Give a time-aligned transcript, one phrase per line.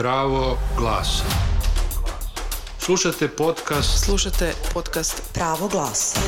[0.00, 1.24] Pravo glasa.
[2.78, 6.20] Slušate podcast Slušate podcast Pravo glasa.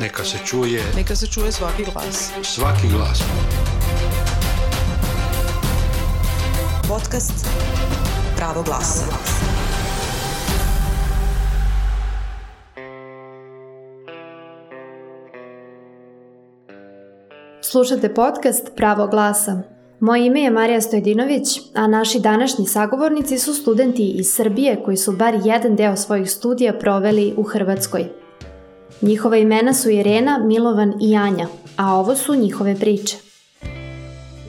[0.00, 2.30] Neka se čuje Neka se čuje svaki glas.
[2.42, 3.22] svaki glas.
[6.88, 7.46] Podcast
[8.36, 9.04] Pravo glasa.
[17.62, 19.79] Slušate podcast Pravo glasa.
[20.00, 25.12] Moje ime je Marija Stojedinović, a naši današnji sagovornici su studenti iz Srbije koji su
[25.12, 28.04] bar jedan deo svojih studija proveli u Hrvatskoj.
[29.02, 33.16] Njihova imena su Irena, Milovan i Anja, a ovo su njihove priče.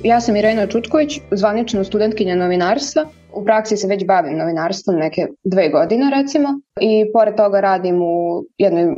[0.03, 3.05] Ja sam Irena Čutković, zvanično studentkinja novinarstva.
[3.33, 6.49] U praksi se već bavim novinarstvom neke dve godine recimo
[6.81, 8.93] i pored toga radim u jednoj uh,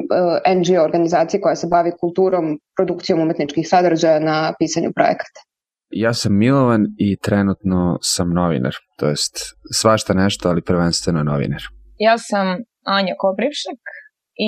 [0.55, 5.52] NGO organizaciji koja se bavi kulturom, produkcijom umetničkih sadržaja na pisanju projekata.
[5.95, 9.35] Ja sam Milovan i trenutno sam novinar, to jest
[9.81, 11.61] svašta nešto, ali prvenstveno novinar.
[11.97, 12.47] Ja sam
[12.85, 13.81] Anja Koprivšek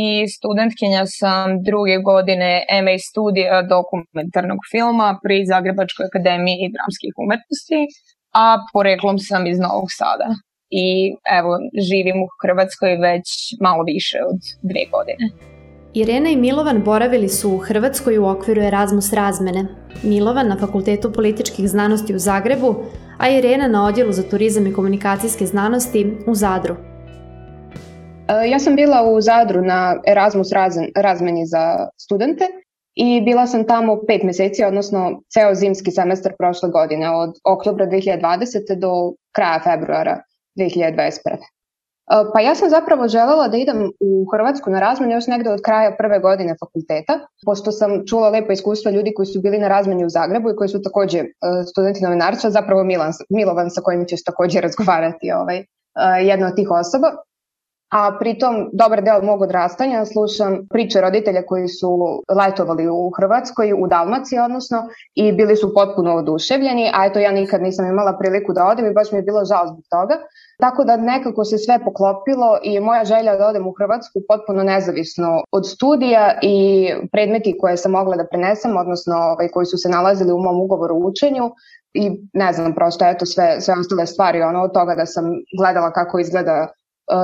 [0.01, 2.51] i studentkinja sam druge godine
[2.83, 7.81] MA studija dokumentarnog filma pri Zagrebačkoj akademiji dramskih umetnosti,
[8.43, 10.29] a poreklom sam iz Novog Sada.
[10.85, 10.87] I
[11.39, 11.51] evo,
[11.89, 13.27] živim u Hrvatskoj već
[13.65, 14.39] malo više od
[14.69, 15.54] dve godine.
[15.95, 19.65] Irena i Milovan boravili su u Hrvatskoj u okviru Erasmus razmene.
[20.03, 22.75] Milovan na Fakultetu političkih znanosti u Zagrebu,
[23.17, 26.73] a Irena na Odjelu za turizam i komunikacijske znanosti u Zadru.
[26.73, 26.79] Uh,
[28.51, 32.45] ja sam bila u Zadru na Erasmus razmen, razmeni za studente
[32.95, 38.79] i bila sam tamo pet meseci, odnosno ceo zimski semestar prošle godine, od oktobra 2020.
[38.79, 40.21] do kraja februara
[40.59, 41.54] 2021.
[42.33, 45.95] Pa ja sam zapravo želela da idem u Hrvatsku na razmenu još negde od kraja
[45.97, 50.09] prve godine fakulteta, pošto sam čula lepa iskustva ljudi koji su bili na razmeni u
[50.09, 51.23] Zagrebu i koji su takođe
[51.71, 55.63] studenti novinarstva, zapravo Milan, Milovan sa kojim ćeš takođe razgovarati ovaj,
[56.21, 57.07] jedna od tih osoba.
[57.89, 63.87] A pritom, dobar deo mog odrastanja slušam priče roditelja koji su letovali u Hrvatskoj, u
[63.87, 64.77] Dalmaciji odnosno,
[65.15, 68.93] i bili su potpuno oduševljeni, a eto ja nikad nisam imala priliku da odem i
[68.93, 70.15] baš mi je bilo žao zbog toga.
[70.59, 75.43] Tako da nekako se sve poklopilo i moja želja da odem u Hrvatsku potpuno nezavisno
[75.51, 80.31] od studija i predmeti koje sam mogla da prenesem, odnosno ovaj, koji su se nalazili
[80.31, 81.51] u mom ugovoru o učenju,
[81.93, 85.25] i ne znam, prosto eto sve, sve ostale stvari, ono od toga da sam
[85.59, 86.67] gledala kako izgleda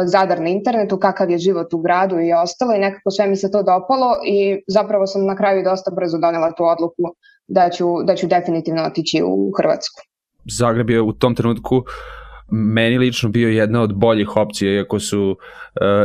[0.06, 3.52] Zadar na internetu, kakav je život u gradu i ostalo i nekako sve mi se
[3.52, 7.03] to dopalo i zapravo sam na kraju dosta brzo donela tu odluku
[7.47, 10.02] da ću, da ću definitivno otići u Hrvatsku.
[10.46, 11.84] Zagreb je u tom trenutku
[12.52, 15.38] meni lično bio jedna od boljih opcija, iako su uh,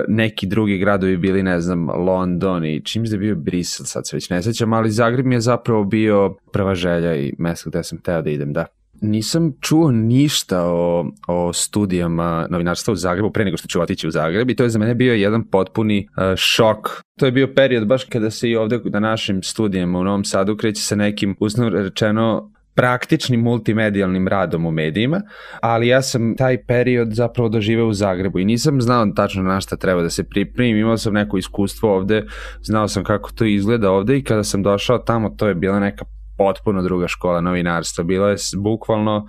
[0.08, 4.30] neki drugi gradovi bili, ne znam, London i čim je bio Brisel, sad se već
[4.30, 8.22] ne sećam, ali Zagreb mi je zapravo bio prva želja i mesto gde sam teo
[8.22, 8.66] da idem, da
[9.00, 14.10] nisam čuo ništa o, o studijama novinarstva u Zagrebu pre nego što ću otići u
[14.10, 16.88] Zagreb i to je za mene bio jedan potpuni uh, šok.
[17.18, 20.56] To je bio period baš kada se i ovde na našim studijama u Novom Sadu
[20.56, 25.20] kreće sa nekim, usnovno rečeno, praktičnim multimedijalnim radom u medijima,
[25.60, 29.76] ali ja sam taj period zapravo doživeo u Zagrebu i nisam znao tačno na šta
[29.76, 32.24] treba da se pripremim, imao sam neko iskustvo ovde,
[32.62, 36.04] znao sam kako to izgleda ovde i kada sam došao tamo to je bila neka
[36.36, 38.04] potpuno druga škola novinarstva.
[38.04, 39.26] Bilo je bukvalno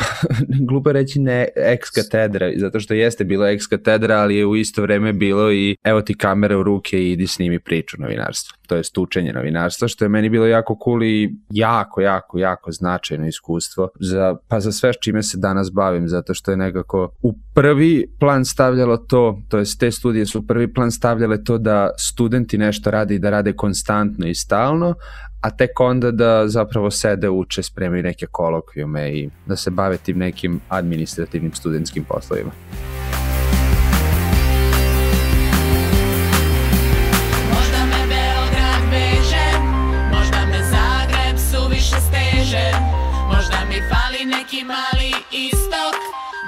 [0.68, 4.82] glupo reći ne ex katedra, zato što jeste bilo ex katedra, ali je u isto
[4.82, 8.56] vreme bilo i evo ti kamera u ruke i idi snimi priču novinarstva.
[8.66, 13.26] To je stučenje novinarstva, što je meni bilo jako cool i jako, jako, jako značajno
[13.26, 18.06] iskustvo za, pa za sve čime se danas bavim, zato što je nekako u prvi
[18.20, 22.58] plan stavljalo to, to jest te studije su u prvi plan stavljale to da studenti
[22.58, 24.94] nešto rade i da rade konstantno i stalno,
[25.42, 30.18] a tek onda da zapravo sede, uče, spremaju neke kolokvijume i da se bave tim
[30.18, 32.50] nekim administrativnim studentskim poslovima.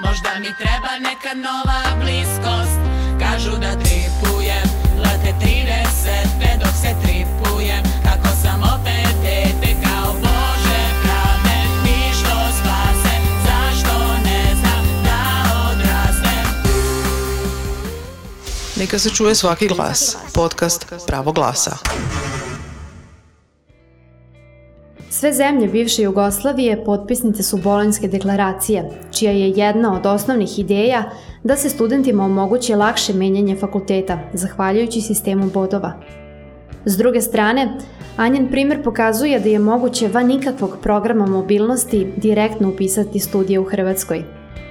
[0.07, 2.79] Možda mi treba neka nova bliskost.
[3.21, 4.67] Kažu da tripujem,
[4.99, 6.44] lete 30,
[18.85, 20.17] Neka se čuje svaki glas.
[20.35, 21.71] Podcast Pravo glasa.
[25.11, 31.11] Sve zemlje bivše Jugoslavije potpisnice su Bolonjske deklaracije, čija je jedna od osnovnih ideja
[31.45, 35.93] da se studentima omogući lakše menjanje fakulteta, zahvaljujući sistemu bodova.
[36.85, 37.79] S druge strane,
[38.17, 44.25] Anjen primer pokazuje da je moguće van nikakvog programa mobilnosti direktno upisati studije u Hrvatskoj.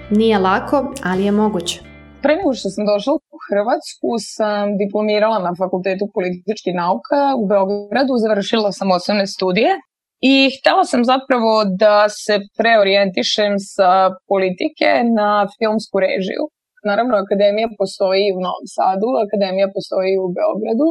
[0.10, 1.80] Nije lako, ali je moguće.
[2.22, 8.14] Pre nego što sam došla u Hrvatsku sam diplomirala na Fakultetu političkih nauka u Beogradu,
[8.26, 9.72] završila sam osnovne studije
[10.32, 11.54] i htela sam zapravo
[11.84, 13.92] da se preorijentišem sa
[14.32, 16.44] politike na filmsku režiju.
[16.90, 20.88] Naravno, akademija postoji u Novom Sadu, akademija postoji u Beogradu,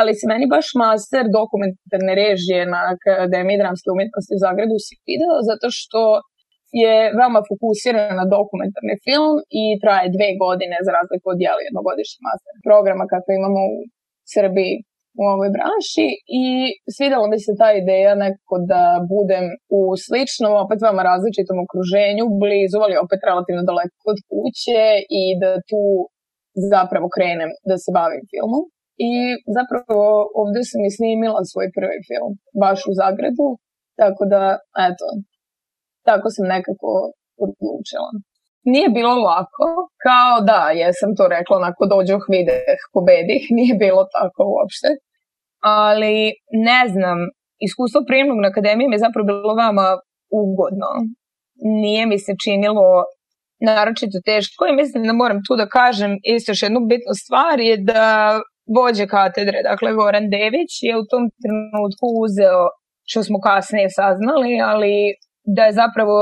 [0.00, 5.66] ali se meni baš master dokumentarne režije na Akademiji dramske umetnosti u Zagrebu svidao zato
[5.78, 6.00] što
[6.82, 12.20] je veoma fokusiran na dokumentarni film i traje dve godine za razliku od jeli jednogodišnji
[12.28, 13.76] master programa kako imamo u
[14.34, 14.74] Srbiji
[15.20, 16.08] u ovoj branši
[16.42, 16.44] i
[16.96, 18.82] svidela mi se ta ideja nekako da
[19.14, 19.46] budem
[19.78, 24.82] u sličnom, opet veoma različitom okruženju, blizu, ali opet relativno daleko od kuće
[25.20, 25.82] i da tu
[26.74, 28.64] zapravo krenem da se bavim filmom.
[29.10, 29.12] I
[29.56, 30.00] zapravo
[30.42, 32.32] ovde sam i snimila svoj prvi film,
[32.62, 33.48] baš u Zagrebu,
[34.00, 34.42] tako da,
[34.88, 35.06] eto,
[36.08, 36.90] tako sam nekako
[37.44, 38.10] odlučila.
[38.72, 39.66] Nije bilo lako,
[40.06, 44.88] kao da, jesam to rekla, onako dođoh, videh, pobedih, nije bilo tako uopšte.
[45.80, 46.16] Ali,
[46.70, 47.18] ne znam,
[47.66, 49.86] iskustvo prijemnog na akademiji mi je zapravo bilo vama
[50.42, 50.90] ugodno.
[51.82, 52.88] Nije mi se činilo
[53.68, 57.74] naročito teško i mislim da moram tu da kažem isto još jednu bitnu stvar je
[57.92, 58.06] da
[58.76, 62.62] vođe katedre, dakle Goran Dević je u tom trenutku uzeo,
[63.10, 64.94] što smo kasnije saznali, ali
[65.44, 66.18] da je zapravo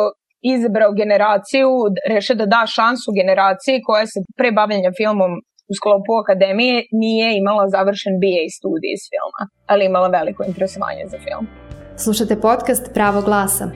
[0.55, 1.69] izabrao generaciju,
[2.09, 5.33] rešio da da šansu generaciji koja se pre bavljanja filmom
[5.71, 11.19] u sklopu akademije nije imala završen BA studij iz filma, ali imala veliko interesovanje za
[11.27, 11.45] film.
[12.05, 13.67] Slušate podcast Pravo glasa.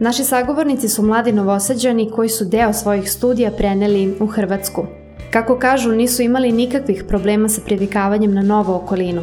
[0.00, 4.86] Naši sagovornici su mladi novosađani koji su deo svojih studija preneli u Hrvatsku.
[5.30, 9.22] Kako kažu, nisu imali nikakvih problema sa privikavanjem na novu okolinu,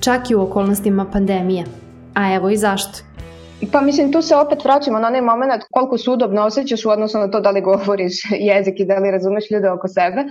[0.00, 1.64] čak i u okolnostima pandemije.
[2.14, 3.13] A evo i zašto.
[3.72, 7.18] Pa mislim, tu se opet vraćamo na onaj moment koliko se udobno osjećaš u odnosu
[7.18, 8.12] na to da li govoriš
[8.50, 10.24] jezik i da li razumeš ljude oko sebe.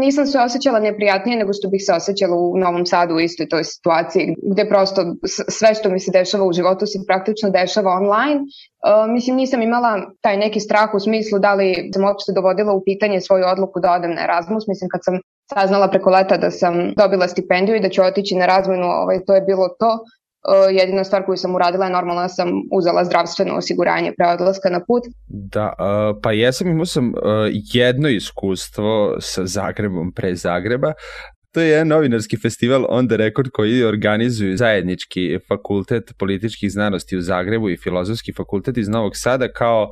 [0.00, 3.64] Nisam se osjećala neprijatnije nego što bih se osjećala u Novom Sadu u istoj toj
[3.64, 5.02] situaciji gde prosto
[5.48, 8.40] sve što mi se dešava u životu se praktično dešava online.
[8.40, 12.82] Uh, mislim, nisam imala taj neki strah u smislu da li sam uopšte dovodila u
[12.84, 14.66] pitanje svoju odluku da odem na Erasmus.
[14.68, 15.18] Mislim, kad sam
[15.54, 19.34] saznala preko leta da sam dobila stipendiju i da ću otići na razmenu, ovaj, to
[19.34, 19.98] je bilo to.
[20.44, 24.70] Uh, jedina stvar koju sam uradila je normalno da sam uzela zdravstveno osiguranje pre odlaska
[24.70, 25.02] na put.
[25.28, 27.14] Da, uh, pa jesam imao sam uh,
[27.72, 30.92] jedno iskustvo sa Zagrebom pre Zagreba,
[31.54, 37.20] To je jedan novinarski festival On the Record koji organizuju zajednički fakultet političkih znanosti u
[37.20, 39.90] Zagrebu i filozofski fakultet iz Novog Sada kao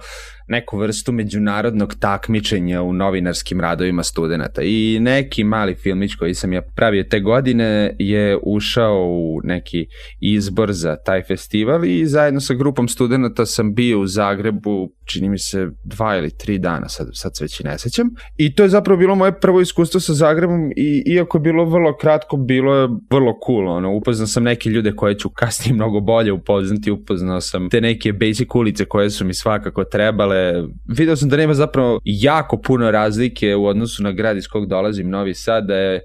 [0.49, 4.63] neku vrstu međunarodnog takmičenja u novinarskim radovima studenta.
[4.63, 9.87] I neki mali filmić koji sam ja pravio te godine je ušao u neki
[10.21, 15.39] izbor za taj festival i zajedno sa grupom studenta sam bio u Zagrebu čini mi
[15.39, 18.11] se dva ili tri dana, sad, sad se već i ne sećam.
[18.37, 21.97] I to je zapravo bilo moje prvo iskustvo sa Zagrebom i iako je bilo vrlo
[21.97, 23.69] kratko, bilo je vrlo cool.
[23.69, 28.13] Ono, upoznao sam neke ljude koje ću kasnije mnogo bolje upoznati, upoznao sam te neke
[28.13, 30.53] basic ulice koje su mi svakako trebale.
[30.89, 35.11] Video sam da nema zapravo jako puno razlike u odnosu na grad iz kog dolazim,
[35.11, 36.01] Novi Sad, da je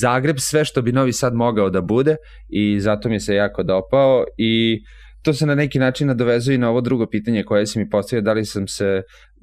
[0.00, 2.16] Zagreb sve što bi Novi Sad mogao da bude
[2.48, 4.80] i zato mi se jako dopao i
[5.22, 8.22] to se na neki način nadovezuje i na ovo drugo pitanje koje si mi postavio,
[8.22, 9.02] da li sam se,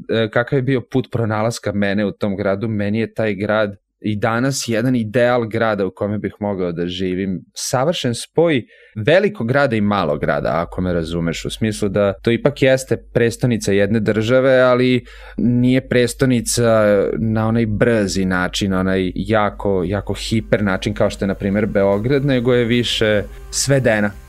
[0.09, 4.15] e, kakav je bio put pronalaska mene u tom gradu, meni je taj grad i
[4.15, 7.41] danas jedan ideal grada u kome bih mogao da živim.
[7.55, 8.63] Savršen spoj
[9.05, 13.71] velikog grada i malog grada, ako me razumeš, u smislu da to ipak jeste prestonica
[13.71, 15.05] jedne države, ali
[15.37, 16.85] nije prestonica
[17.19, 22.25] na onaj brzi način, onaj jako, jako hiper način kao što je, na primjer, Beograd,
[22.25, 24.26] nego je više svedena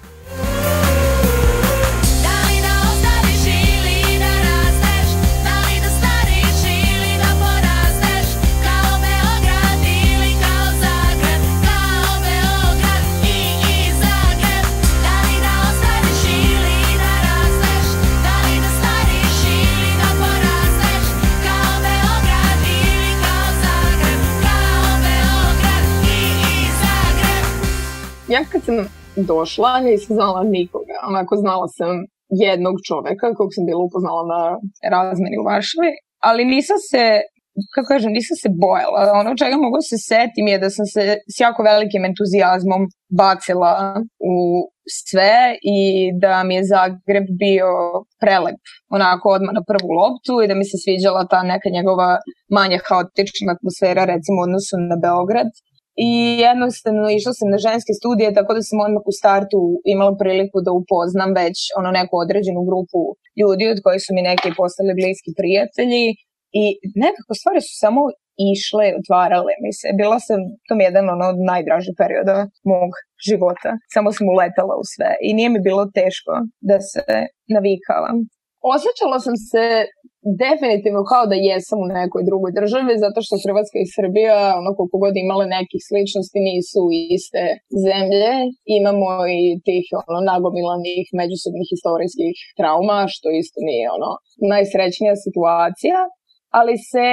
[28.35, 28.76] ja kad sam
[29.16, 30.97] došla, nisam znala nikoga.
[31.11, 31.94] Onako znala sam
[32.47, 34.42] jednog čoveka kog sam bila upoznala na
[34.94, 35.92] razmeni u Varšavi,
[36.28, 37.02] ali nisam se
[37.75, 39.00] kako kažem, nisam se bojala.
[39.20, 41.02] Ono čega mogu da se setim je da sam se
[41.35, 42.82] s jako velikim entuzijazmom
[43.20, 43.73] bacila
[44.32, 44.35] u
[44.99, 45.37] sve
[45.76, 45.80] i
[46.23, 47.70] da mi je Zagreb bio
[48.23, 48.61] prelep
[48.97, 52.11] onako odmah na prvu loptu i da mi se sviđala ta neka njegova
[52.56, 55.50] manja haotična atmosfera recimo u odnosu na Beograd
[56.06, 56.10] i
[56.48, 59.60] jednostavno išla sam na ženske studije, tako da sam odmah u startu
[59.94, 63.00] imala priliku da upoznam već ono neku određenu grupu
[63.40, 66.04] ljudi od kojih su mi neki postali bliski prijatelji
[66.60, 66.64] i
[67.04, 68.00] nekako stvari su samo
[68.52, 69.86] išle, otvarale mi se.
[70.00, 72.36] Bila sam, to mi je jedan ono od najdražih perioda
[72.72, 72.92] mog
[73.28, 73.70] života.
[73.94, 76.32] Samo sam uletala u sve i nije mi bilo teško
[76.68, 77.04] da se
[77.54, 78.16] navikavam.
[78.74, 79.64] Osjećala sam se
[80.42, 84.96] definitivno kao da jesam u nekoj drugoj državi, zato što Hrvatska i Srbija, ono koliko
[85.04, 86.82] god imale nekih sličnosti, nisu
[87.16, 87.44] iste
[87.86, 88.32] zemlje.
[88.78, 94.10] Imamo i tih ono, nagomilanih međusobnih historijskih trauma, što isto nije ono
[94.52, 95.98] najsrećnija situacija,
[96.58, 97.06] ali se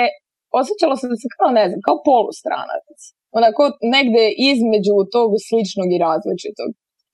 [0.61, 2.97] osjećala sam se kao, ne znam, kao polustranac.
[3.37, 3.63] Onako
[3.95, 6.69] negde između tog sličnog i različitog.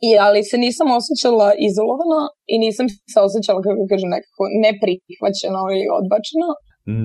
[0.08, 2.20] I, ali se nisam osjećala izolovano
[2.54, 6.50] i nisam se osjećala, kako kažem, nekako neprihvaćeno ili odbačeno.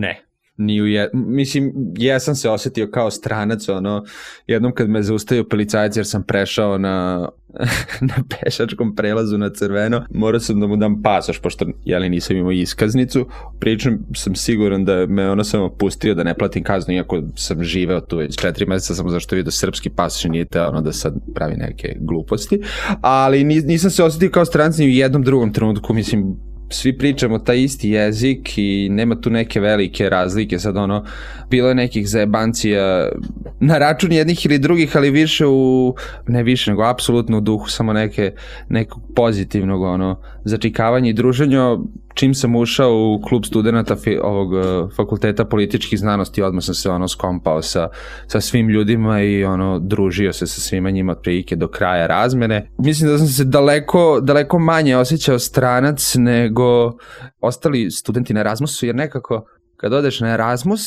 [0.03, 0.13] Ne,
[0.59, 4.05] ni u je, mislim, jesam se osetio kao stranac, ono,
[4.47, 7.29] jednom kad me zaustavio policajac jer sam prešao na,
[8.11, 12.53] na pešačkom prelazu na crveno, morao sam da mu dam pasoš, pošto, jeli, nisam imao
[12.53, 13.27] iskaznicu,
[13.61, 18.01] pričam sam siguran da me ono samo pustio da ne platim kaznu, iako sam živeo
[18.01, 21.15] tu već četiri meseca, samo zašto vidio srpski pasoš i nije te ono da sad
[21.35, 22.61] pravi neke gluposti,
[23.01, 26.37] ali nisam se osetio kao stranac ni u jednom drugom trenutku, mislim,
[26.69, 31.05] svi pričamo taj isti jezik i nema tu neke velike razlike, sad ono,
[31.51, 33.09] bilo je nekih zajebancija
[33.61, 35.95] na račun jednih ili drugih, ali više u,
[36.27, 38.33] ne više, nego apsolutno u duhu samo neke,
[38.69, 41.77] nekog pozitivnog ono, začikavanja i druženja,
[42.17, 44.63] čim sam ušao u klub studenta ovog uh,
[44.97, 47.89] fakulteta političkih znanosti, odmah sam se ono skompao sa,
[48.27, 52.71] sa svim ljudima i ono družio se sa svima njima otprilike do kraja razmene.
[52.79, 56.93] Mislim da sam se daleko, daleko manje osjećao stranac nego
[57.41, 59.45] ostali studenti na Erasmusu, jer nekako
[59.77, 60.83] kad odeš na Erasmus,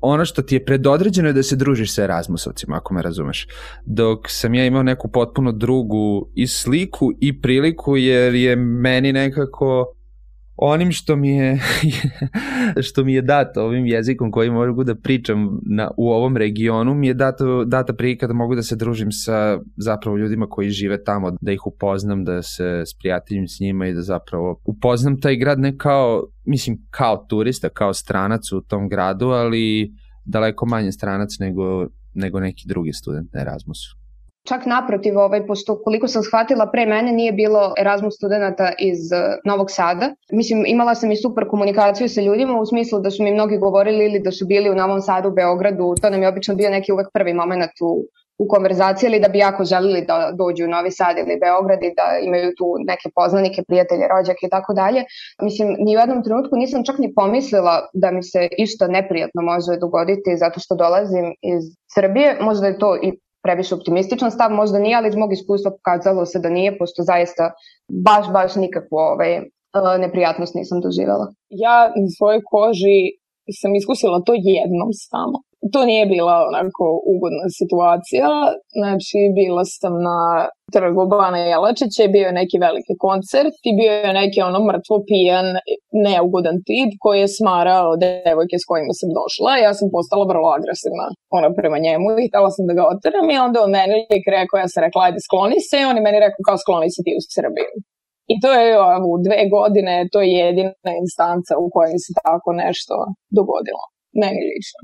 [0.00, 3.48] ono što ti je predodređeno je da se družiš sa Erasmusovcima, ako me razumeš.
[3.86, 9.94] Dok sam ja imao neku potpuno drugu i sliku i priliku, jer je meni nekako
[10.60, 11.58] onim što mi je
[12.86, 17.06] što mi je dato ovim jezikom koji mogu da pričam na, u ovom regionu mi
[17.06, 21.30] je dato, data prilika da mogu da se družim sa zapravo ljudima koji žive tamo,
[21.40, 25.76] da ih upoznam, da se sprijateljim s njima i da zapravo upoznam taj grad ne
[25.76, 29.92] kao, mislim kao turista, kao stranac u tom gradu, ali
[30.24, 33.99] daleko manje stranac nego, nego neki drugi student na Erasmusu.
[34.48, 39.34] Čak naprotiv, ovaj, pošto koliko sam shvatila, pre mene nije bilo Erasmus studenta iz uh,
[39.44, 40.14] Novog Sada.
[40.32, 44.04] Mislim, imala sam i super komunikaciju sa ljudima u smislu da su mi mnogi govorili
[44.04, 45.94] ili da su bili u Novom Sadu, u Beogradu.
[46.02, 48.04] To nam je obično bio neki uvek prvi moment u,
[48.38, 51.94] u konverzaciji ili da bi jako želili da dođu u Novi Sad ili Beograd i
[51.96, 55.04] da imaju tu neke poznanike, prijatelje, rođake i tako dalje.
[55.42, 59.80] Mislim, ni u jednom trenutku nisam čak ni pomislila da mi se isto neprijatno može
[59.80, 61.62] dogoditi zato što dolazim iz
[61.94, 62.38] Srbije.
[62.40, 66.38] Možda je to i previše optimističan stav, možda nije, ali iz mog iskustva pokazalo se
[66.38, 67.44] da nije, pošto zaista
[68.06, 69.42] baš, baš nikakvu ovaj, e,
[69.98, 71.26] neprijatnost nisam doživjela.
[71.48, 72.98] Ja na svojoj koži
[73.60, 75.38] sam iskusila to jednom samo
[75.72, 78.28] to nije bila onako ugodna situacija.
[78.80, 80.20] Znači, bila sam na
[80.74, 85.48] trgu Bana Jelačića bio je neki veliki koncert i bio je neki ono mrtvo pijan,
[86.06, 89.50] neugodan tip koji je smarao devojke s kojima sam došla.
[89.66, 91.06] Ja sam postala vrlo agresivna
[91.38, 94.56] ona prema njemu i htela sam da ga oteram i onda on meni lik rekao,
[94.62, 97.12] ja sam rekla, ajde skloni se i on je meni rekao kao skloni se ti
[97.20, 97.70] u Srbiju.
[98.32, 98.70] I to je
[99.10, 102.94] u dve godine, to je jedina instanca u kojoj se tako nešto
[103.38, 103.84] dogodilo.
[104.22, 104.80] Meni lično.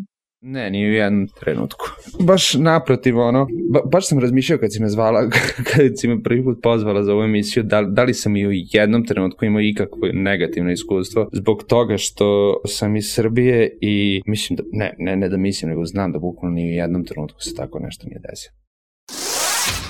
[0.48, 1.86] Ne, ni u jednom trenutku.
[2.20, 5.28] Baš naprotiv, ono, ba, baš sam razmišljao kad si me zvala,
[5.70, 8.50] kad si me prvi put pozvala za ovu emisiju, da, da li sam i u
[8.52, 14.62] jednom trenutku imao ikakvo negativno iskustvo, zbog toga što sam iz Srbije i mislim da,
[14.72, 17.78] ne, ne, ne da mislim, nego znam da bukvalno ni u jednom trenutku se tako
[17.78, 18.54] nešto nije desilo.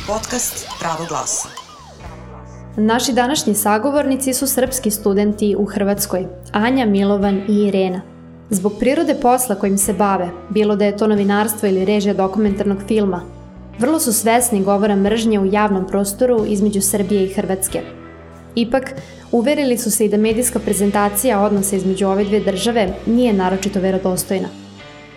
[0.07, 1.49] Podcast Pravo glasa.
[2.77, 8.16] Naši današnji sagovornici su srpski studenti u Hrvatskoj, Anja, Milovan i Irena.
[8.51, 13.23] Zbog prirode posla kojim se bave, bilo da je to novinarstvo ili režija dokumentarnog filma,
[13.79, 17.81] vrlo su svesni govora mržnje u javnom prostoru između Srbije i Hrvatske.
[18.55, 18.95] Ipak,
[19.33, 24.49] uverili su se i da medijska prezentacija odnosa između ove dve države nije naročito verodostojna.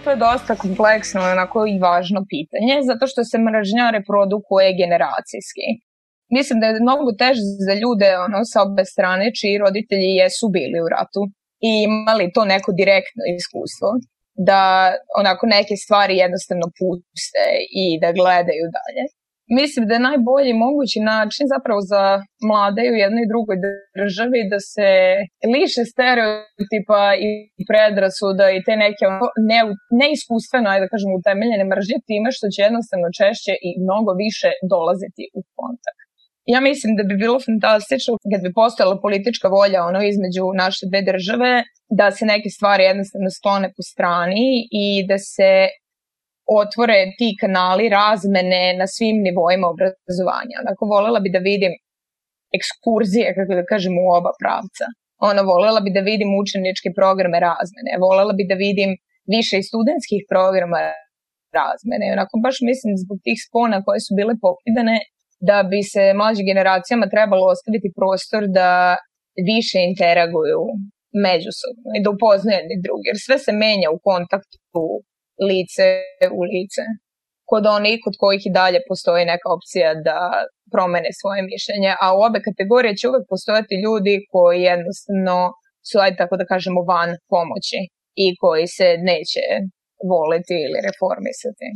[0.03, 5.65] To je dosta kompleksno onako i važno pitanje, zato što se mržnja reprodukuje generacijski.
[6.37, 10.77] Mislim da je mnogo teže za ljude ono, sa obe strane čiji roditelji jesu bili
[10.85, 11.21] u ratu
[11.67, 13.89] i imali to neko direktno iskustvo
[14.47, 14.61] da
[15.21, 17.45] onako neke stvari jednostavno puste
[17.83, 19.03] i da gledaju dalje.
[19.59, 22.03] mislim da je najbolji mogući način zapravo za
[22.49, 23.57] mlade u jednoj drugoj
[23.99, 24.89] državi da se
[25.53, 27.29] liše stereotipa i
[27.69, 29.05] predrasuda i te neke
[29.49, 29.59] ne,
[30.01, 35.23] neiskustveno, ajde da kažem, utemeljene mržnje time što će jednostavno češće i mnogo više dolaziti
[35.37, 36.08] u kontakt.
[36.53, 41.01] Ja mislim da bi bilo fantastično kad bi postojala politička volja ono između naše dve
[41.11, 41.51] države
[41.99, 44.47] da se neke stvari jednostavno sklone po strani
[44.83, 45.51] i da se
[46.61, 50.57] otvore ti kanali razmene na svim nivoima obrazovanja.
[50.67, 51.73] Dakle, volela bi da vidim
[52.57, 54.85] ekskurzije, kako da kažem, u oba pravca.
[55.29, 58.91] Ona volela bi da vidim učeničke programe razmene, volela bi da vidim
[59.35, 60.79] više i studentskih programa
[61.59, 62.05] razmene.
[62.15, 64.97] Onako, baš mislim zbog tih spona koje su bile pokidane,
[65.47, 68.71] da bi se mlađim generacijama trebalo ostaviti prostor da
[69.51, 70.61] više interaguju
[71.25, 74.83] međusobno i da upoznaju jedni drugi, jer sve se menja u kontaktu
[75.49, 75.87] lice
[76.37, 76.83] u lice.
[77.51, 80.19] Kod onih kod kojih i dalje postoji neka opcija da
[80.73, 85.37] promene svoje mišljenje, a u obe kategorije će uvek postojati ljudi koji jednostavno
[85.87, 87.79] su, ajde tako da kažemo, van pomoći
[88.23, 89.43] i koji se neće
[90.13, 91.67] voliti ili reformisati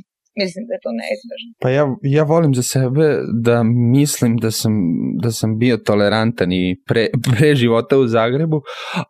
[0.41, 1.49] mislim da je to neizbežno.
[1.61, 1.83] Pa ja,
[2.17, 4.73] ja volim za sebe da mislim da sam,
[5.21, 8.61] da sam bio tolerantan i pre, pre života u Zagrebu,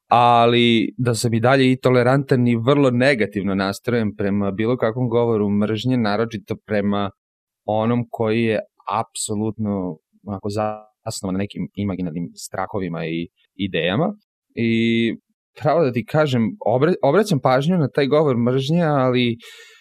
[0.08, 5.50] ali da sam i dalje i tolerantan i vrlo negativno nastrojen prema bilo kakvom govoru
[5.50, 7.12] mržnje, naročito prema
[7.66, 8.60] onom koji je
[9.02, 14.14] apsolutno onako zasnovan na nekim imaginarnim strahovima i idejama.
[14.56, 14.72] I
[15.62, 16.42] pravo da ti kažem,
[17.04, 19.73] obraćam pažnju na taj govor mržnje, ali uh,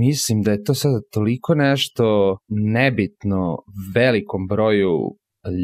[0.00, 3.56] mislim da je to sada toliko nešto nebitno
[3.94, 4.98] velikom broju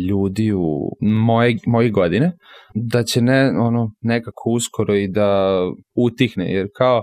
[0.08, 2.32] ljudi u moje, moje godine,
[2.74, 5.60] da će ne, ono, nekako uskoro i da
[5.96, 7.02] utihne, jer kao,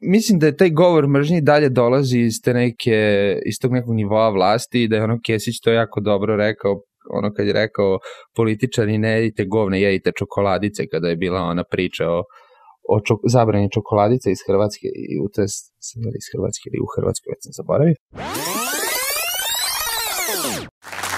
[0.00, 2.98] mislim da je taj govor mržnji dalje dolazi iz te neke,
[3.46, 6.80] iz tog nekog nivoa vlasti i da je ono Kesić to jako dobro rekao,
[7.12, 7.98] ono kad je rekao
[8.36, 12.22] političari ne jedite govne, jedite čokoladice kada je bila ona priča o
[12.94, 15.42] o čok, zabrani čokoladice iz Hrvatske, i u to
[16.20, 17.96] iz Hrvatske ili u Hrvatskoj, već sam zaboravio.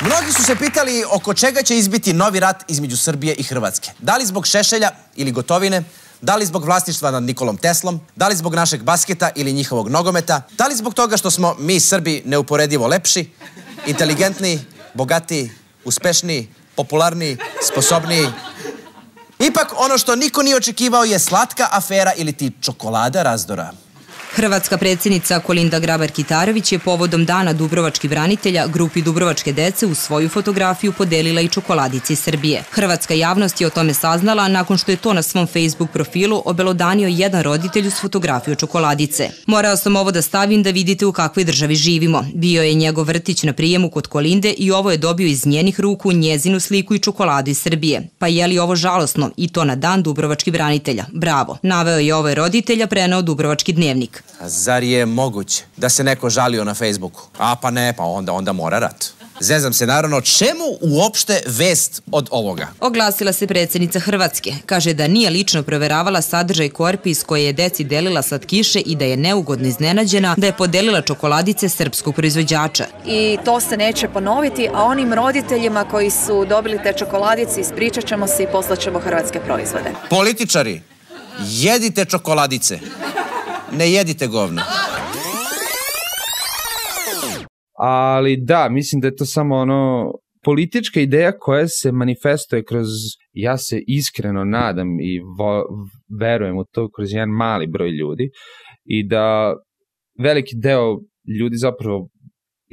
[0.08, 3.90] Mnogi su se pitali oko čega će izbiti novi rat između Srbije i Hrvatske.
[3.98, 5.82] Da li zbog Šešelja ili Gotovine,
[6.20, 10.42] da li zbog vlasništva nad Nikolom Teslom, da li zbog našeg basketa ili njihovog nogometa,
[10.58, 13.30] da li zbog toga što smo mi Srbi neuporedivo lepši,
[13.86, 14.58] inteligentni,
[14.94, 15.50] bogati,
[15.84, 17.36] uspešni, popularni,
[17.72, 18.26] sposobniji,
[19.42, 23.70] Ipak ono što niko nije očekivao je slatka afera ili ti čokolada razdora.
[24.34, 30.92] Hrvatska predsjednica Kolinda Grabar-Kitarović je povodom Dana Dubrovačkih branitelja grupi Dubrovačke dece u svoju fotografiju
[30.92, 32.62] podelila i čokoladici Srbije.
[32.70, 37.08] Hrvatska javnost je o tome saznala nakon što je to na svom Facebook profilu obelodanio
[37.08, 39.30] jedan roditelj uz fotografiju čokoladice.
[39.46, 42.24] Morao sam ovo da stavim da vidite u kakvoj državi živimo.
[42.34, 46.12] Bio je njegov vrtić na prijemu kod Kolinde i ovo je dobio iz njenih ruku
[46.12, 48.08] njezinu sliku i čokoladu iz Srbije.
[48.18, 51.04] Pa je li ovo žalosno i to na Dan Dubrovačkih branitelja?
[51.12, 51.58] Bravo.
[51.62, 54.21] Naveo je ovaj roditelja prenao Dubrovački dnevnik.
[54.40, 57.22] Zar je moguće da se neko žalio na Facebooku?
[57.38, 59.04] A pa ne, pa onda, onda mora rat.
[59.40, 62.68] Zezam se naravno, čemu uopšte vest od ovoga?
[62.80, 64.54] Oglasila se predsednica Hrvatske.
[64.66, 69.04] Kaže da nije lično proveravala sadržaj korpi iz koje je deci delila slatkiše i da
[69.04, 72.86] je neugodno iznenađena da je podelila čokoladice srpskog proizvođača.
[73.06, 78.26] I to se neće ponoviti, a onim roditeljima koji su dobili te čokoladice ispričat ćemo
[78.26, 79.90] se i poslaćemo hrvatske proizvode.
[80.10, 80.82] Političari,
[81.40, 82.78] jedite čokoladice
[83.78, 84.62] ne jedite govno.
[87.78, 90.12] Ali da, mislim da je to samo ono
[90.44, 92.88] politička ideja koja se manifestuje kroz,
[93.32, 95.64] ja se iskreno nadam i vo,
[96.20, 98.30] verujem u to kroz jedan mali broj ljudi
[98.84, 99.54] i da
[100.18, 100.98] veliki deo
[101.40, 102.08] ljudi zapravo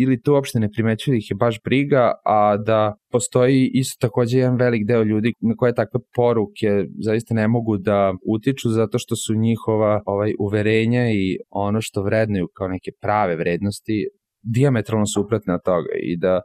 [0.02, 4.38] ili to uopšte ne primećuju da ih je baš briga, a da postoji isto takođe
[4.38, 6.70] jedan velik deo ljudi na koje takve poruke
[7.06, 12.48] zaista ne mogu da utiču zato što su njihova ovaj uverenja i ono što vrednuju
[12.58, 14.08] kao neke prave vrednosti
[14.42, 16.42] diametralno suprotne od toga i da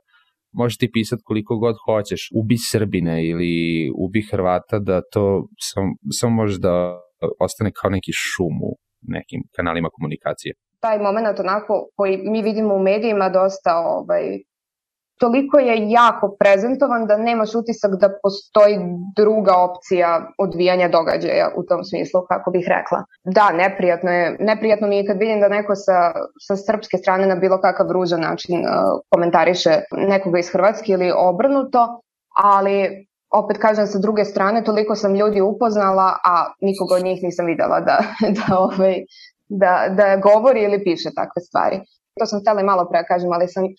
[0.52, 3.54] možeš ti pisati koliko god hoćeš, ubi Srbine ili
[3.96, 5.88] ubi Hrvata, da to samo
[6.20, 6.74] sam može da
[7.40, 8.70] ostane kao neki šum u
[9.02, 14.24] nekim kanalima komunikacije taj moment onako koji mi vidimo u medijima dosta ovaj,
[15.20, 18.78] toliko je jako prezentovan da nemaš utisak da postoji
[19.16, 23.04] druga opcija odvijanja događaja u tom smislu, kako bih rekla.
[23.24, 24.36] Da, neprijatno je.
[24.40, 26.12] Neprijatno mi je kad vidim da neko sa,
[26.46, 32.00] sa srpske strane na bilo kakav ružan način uh, komentariše nekoga iz Hrvatske ili obrnuto,
[32.36, 37.46] ali opet kažem sa druge strane, toliko sam ljudi upoznala, a nikoga od njih nisam
[37.46, 37.98] videla da,
[38.36, 39.04] da, ovaj,
[39.48, 41.80] da, da govori ili piše takve stvari.
[42.20, 43.70] to sam htjela i malo pre da kažem, ali sam uh,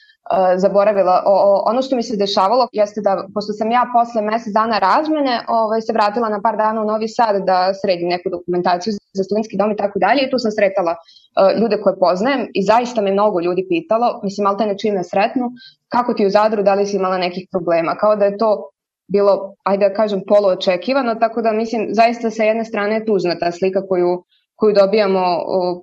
[0.58, 1.23] zaboravila.
[1.25, 4.80] O, o, ono što mi se dešavalo jeste da, pošto sam ja posle mesec dana
[4.80, 9.23] razmene, ovaj, se vratila na par dana u Novi Sad da sredim neku dokumentaciju za
[9.23, 13.01] studentski dom i tako dalje i tu sam sretala uh, ljude koje poznajem i zaista
[13.01, 15.51] me mnogo ljudi pitalo, mislim, ali te ne čime sretnu,
[15.88, 18.69] kako ti u Zadru, da li si imala nekih problema, kao da je to
[19.08, 23.51] bilo, ajde da kažem, poluočekivano, tako da mislim, zaista sa jedne strane je tužna ta
[23.51, 24.23] slika koju
[24.60, 25.24] koju dobijamo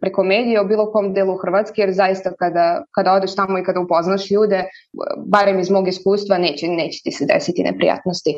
[0.01, 3.81] preko medije o bilo kom delu Hrvatske, jer zaista kada, kada odeš tamo i kada
[3.81, 4.65] upoznaš ljude,
[5.35, 8.35] barem iz mog iskustva, neće, neće ti se desiti neprijatnosti.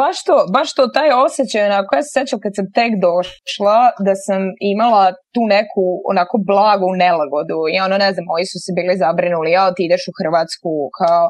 [0.00, 4.14] Baš to, baš to, taj osjećaj, onako, ja se sećam kad sam tek došla, da
[4.26, 4.40] sam
[4.74, 9.56] imala tu neku, onako, blagu nelagodu i ono, ne znam, moji su se bili zabrinuli,
[9.58, 11.24] ja, ti ideš u Hrvatsku, kao,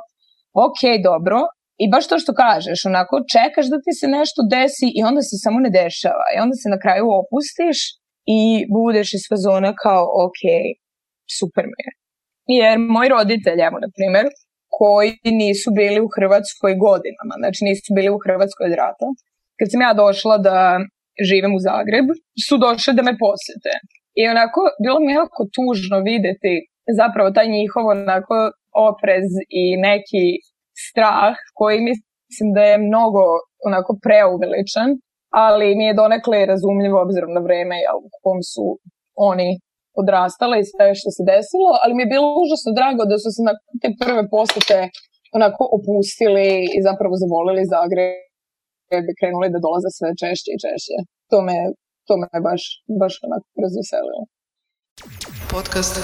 [0.67, 1.39] ok, dobro,
[1.83, 5.37] I baš to što kažeš, onako čekaš da ti se nešto desi i onda se
[5.45, 6.27] samo ne dešava.
[6.35, 7.79] I onda se na kraju opustiš
[8.39, 8.43] i
[8.77, 10.43] budeš iz fazona kao, ok,
[11.39, 11.93] super mi je.
[12.59, 14.27] Jer moji roditelji, evo na primjer,
[14.79, 15.11] koji
[15.43, 19.07] nisu bili u Hrvatskoj godinama, znači nisu bili u Hrvatskoj od rata,
[19.59, 20.57] kad sam ja došla da
[21.29, 22.07] živim u Zagreb,
[22.47, 23.73] su došli da me posjete.
[24.21, 26.55] I onako, bilo mi jako tužno videti
[27.01, 28.37] zapravo taj njihov onako
[28.89, 29.29] oprez
[29.63, 30.27] i neki
[30.87, 33.25] strah koji mislim da je mnogo
[33.69, 34.89] onako preuveličan
[35.47, 38.67] ali mi je donekle razumljivo obzirom na vreme jel, u kom su
[39.31, 39.51] oni
[40.03, 43.43] odrastale i sve što se desilo, ali mi je bilo užasno drago da su se
[43.49, 44.79] na te prve posete
[45.39, 50.97] onako opustili i zapravo zavolili Zagreb i krenuli da dolaze sve češće i češće.
[51.31, 51.57] To me,
[52.07, 52.63] to me baš,
[53.03, 54.23] baš onako razveselilo.
[55.55, 55.95] Podcast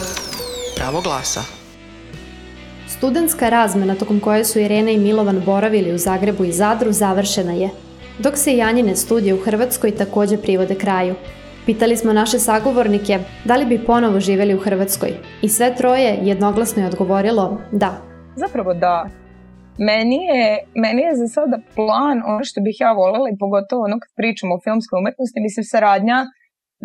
[0.79, 1.43] Pravo glasa.
[2.97, 7.69] Studentska razmena tokom koje su Irena i Milovan boravili u Zagrebu i Zadru završena je
[8.19, 11.15] dok se Janjine studije u Hrvatskoj takođe privode kraju.
[11.67, 15.11] Pitali smo naše sagovornike da li bi ponovo živeli u Hrvatskoj
[15.43, 17.93] i sve troje jednoglasno je odgovorilo da.
[18.37, 19.09] Zapravo da.
[19.79, 23.97] Meni je, meni je za sada plan ono što bih ja volela i pogotovo ono
[24.03, 26.19] kad pričamo o filmskoj umetnosti, mislim saradnja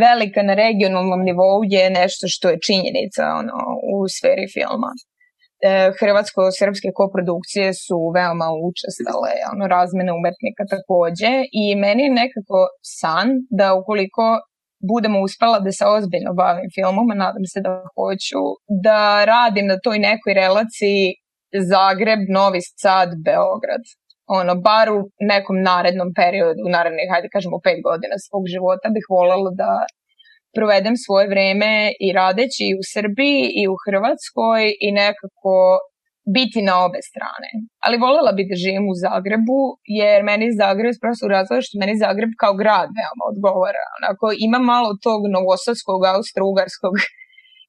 [0.06, 3.58] velika na regionalnom nivou je nešto što je činjenica ono,
[3.94, 4.92] u sferi filma.
[5.70, 12.60] E, hrvatsko-srpske koprodukcije su veoma učestale, ono, razmene umetnika takođe i meni je nekako
[13.00, 13.28] san
[13.60, 14.26] da ukoliko
[14.92, 18.44] budemo uspela da se ozbiljno bavim filmom, a nadam se da hoću,
[18.86, 19.00] da
[19.32, 21.04] radim na toj nekoj relaciji
[21.72, 23.84] Zagreb, Novi Sad, Beograd.
[24.40, 25.00] Ono, bar u
[25.32, 29.72] nekom narednom periodu, u narednih, hajde kažemo, pet godina svog života bih voljela da
[30.58, 31.74] provedem svoje vreme
[32.06, 35.56] i radeći i u Srbiji i u Hrvatskoj i nekako
[36.36, 37.50] biti na obe strane.
[37.86, 39.62] Ali volela bi da živim u Zagrebu,
[40.00, 43.84] jer meni Zagreb, prosto razvoju što meni Zagreb kao grad veoma odgovara.
[44.00, 46.96] Onako, ima malo tog novosadskog, austro-ugarskog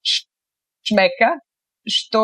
[0.89, 1.31] šmeka,
[1.97, 2.23] što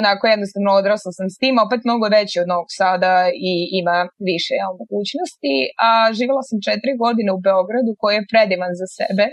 [0.00, 3.14] onako jednostavno odrasla sam s tim, opet mnogo veći od Novog Sada
[3.50, 3.98] i ima
[4.30, 5.54] više ja, mogućnosti,
[5.86, 9.26] a živjela sam četiri godine u Beogradu koji je predivan za sebe,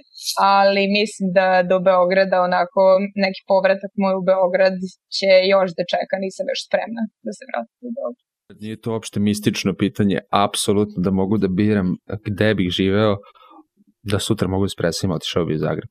[0.56, 2.82] ali mislim da do Beograda onako
[3.26, 4.78] neki povratak moj u Beograd
[5.18, 8.28] će još da čeka, nisam još spremna da se vratim u Beograd.
[8.62, 11.88] Nije to uopšte mistično pitanje, apsolutno da mogu da biram
[12.28, 13.14] gde bih živeo,
[14.02, 15.90] da sutra mogu da preselim, otišao bi u Zagreb.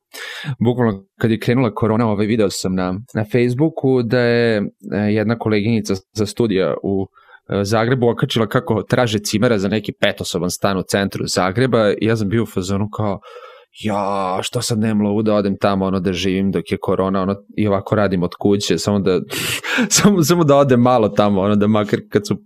[0.65, 4.63] Bukvalno kad je krenula korona, ovaj video sam na, na Facebooku da je e,
[4.99, 7.07] jedna koleginica za studija u
[7.49, 12.17] e, Zagrebu okačila kako traže cimera za neki petosoban stan u centru Zagreba i ja
[12.17, 13.21] sam bio u fazonu kao
[13.85, 17.37] ja, što sad nemam lovu da odem tamo ono da živim dok je korona ono,
[17.57, 19.21] i ovako radim od kuće, samo da,
[19.97, 22.37] samo, samo da odem malo tamo, ono da makar kad su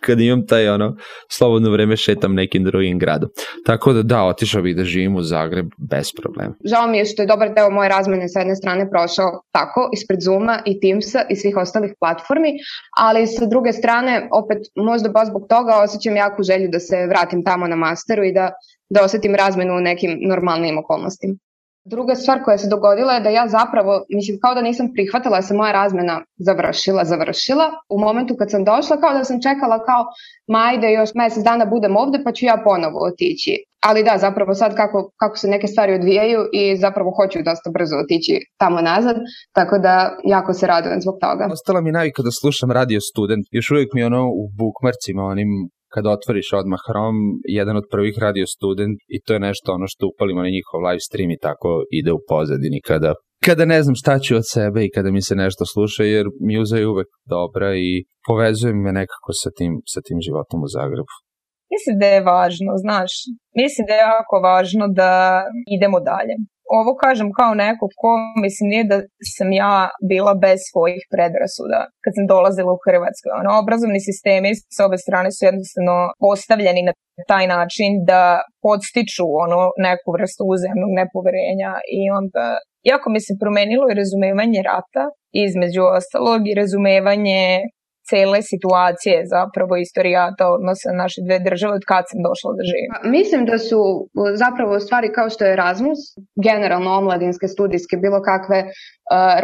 [0.00, 0.96] kad imam taj ono
[1.30, 3.30] slobodno vreme šetam nekim drugim gradom.
[3.66, 6.54] Tako da da, otišao bih da živim u Zagreb bez problema.
[6.64, 10.20] Žao mi je što je dobar deo moje razmene sa jedne strane prošao tako, ispred
[10.20, 12.52] Zuma i Teamsa i svih ostalih platformi,
[12.98, 17.44] ali sa druge strane, opet možda baš zbog toga osjećam jaku želju da se vratim
[17.44, 18.52] tamo na masteru i da,
[18.90, 21.34] da osetim razmenu u nekim normalnim okolnostima.
[21.84, 25.42] Druga stvar koja se dogodila je da ja zapravo, mislim, kao da nisam prihvatila da
[25.42, 27.66] se moja razmena završila, završila.
[27.88, 30.02] U momentu kad sam došla, kao da sam čekala kao,
[30.52, 33.54] ma ajde, još mesec dana budem ovde, pa ću ja ponovo otići.
[33.86, 37.96] Ali da, zapravo sad kako, kako se neke stvari odvijaju i zapravo hoću dosta brzo
[38.04, 39.16] otići tamo nazad,
[39.52, 41.48] tako da jako se radujem zbog toga.
[41.52, 43.44] Ostala mi navika da slušam radio student.
[43.50, 45.50] Još uvijek mi ono u bukmarcima, onim
[45.94, 47.22] kada otvoriš odmah Chrome,
[47.58, 51.04] jedan od prvih radio student i to je nešto ono što upalimo na njihov live
[51.08, 53.12] stream i tako ide u pozadini kada
[53.46, 56.76] kada ne znam šta ću od sebe i kada mi se nešto sluša, jer muza
[56.78, 57.90] je uvek dobra i
[58.28, 61.14] povezuje me nekako sa tim, sa tim životom u Zagrebu.
[61.74, 63.12] Mislim da je važno, znaš,
[63.62, 65.10] mislim da je jako važno da
[65.76, 66.34] idemo dalje.
[66.80, 68.12] Ovo kažem kao neko ko,
[68.44, 68.96] mislim, nije da
[69.36, 69.74] sam ja
[70.12, 73.26] bila bez svojih predrasuda kad sam dolazila u Hrvatsku.
[73.40, 76.92] Ono, obrazovni sistemi s obe strane su jednostavno postavljeni na
[77.32, 78.22] taj način da
[78.64, 82.44] podstiču ono neku vrstu uzemnog nepoverenja i onda
[82.92, 85.04] jako mi se promenilo i razumevanje rata
[85.46, 87.42] između ostalog i razumevanje
[88.12, 92.88] cele situacije zapravo istorijata odnosa naše dve države od kad sam došla da živim.
[92.92, 93.80] Pa, mislim da su
[94.42, 96.00] zapravo stvari kao što je Erasmus,
[96.46, 98.70] generalno omladinske, studijske, bilo kakve uh,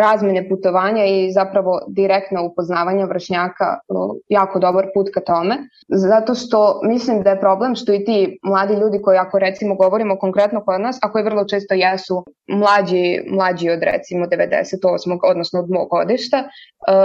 [0.02, 5.57] razmene putovanja i zapravo direktno upoznavanje vršnjaka uh, jako dobar put ka tome.
[5.88, 10.18] Zato što mislim da je problem što i ti mladi ljudi koji ako recimo govorimo
[10.24, 12.16] konkretno kod nas, a koji vrlo često jesu
[12.61, 13.04] mlađi,
[13.37, 15.18] mlađi od recimo 98.
[15.31, 16.48] odnosno od mog godišta, uh,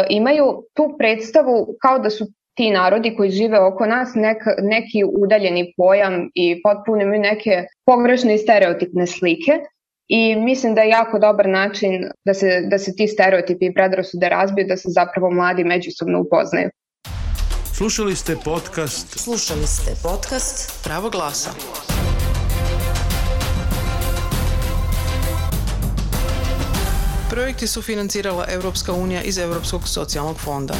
[0.09, 0.45] imaju
[0.75, 6.29] tu predstavu kao da su ti narodi koji žive oko nas nek, neki udaljeni pojam
[6.35, 9.51] i potpuno imaju neke pogrešne i stereotipne slike
[10.07, 14.29] i mislim da je jako dobar način da se, da se ti stereotipi i predrasude
[14.29, 16.69] razbiju, da se zapravo mladi međusobno upoznaju.
[17.73, 21.49] Slušali ste podcast Slušali ste podcast Pravo glasa.
[27.29, 30.73] Projekti su financirala Europska unija iz Europskog socijalnog fonda.